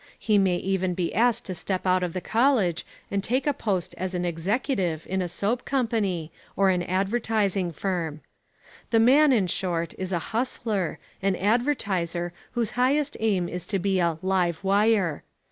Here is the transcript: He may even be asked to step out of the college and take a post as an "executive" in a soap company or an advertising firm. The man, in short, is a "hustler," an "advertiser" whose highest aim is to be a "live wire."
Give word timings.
He 0.17 0.39
may 0.39 0.55
even 0.57 0.95
be 0.95 1.13
asked 1.13 1.45
to 1.45 1.53
step 1.53 1.85
out 1.85 2.01
of 2.01 2.13
the 2.13 2.21
college 2.21 2.87
and 3.11 3.23
take 3.23 3.45
a 3.45 3.53
post 3.53 3.93
as 3.99 4.15
an 4.15 4.25
"executive" 4.25 5.05
in 5.07 5.21
a 5.21 5.29
soap 5.29 5.63
company 5.63 6.31
or 6.55 6.71
an 6.71 6.81
advertising 6.81 7.71
firm. 7.71 8.21
The 8.89 8.99
man, 8.99 9.31
in 9.31 9.45
short, 9.45 9.93
is 9.99 10.11
a 10.11 10.17
"hustler," 10.33 10.97
an 11.21 11.35
"advertiser" 11.35 12.33
whose 12.53 12.71
highest 12.71 13.15
aim 13.19 13.47
is 13.47 13.67
to 13.67 13.77
be 13.77 13.99
a 13.99 14.17
"live 14.23 14.63
wire." 14.63 15.21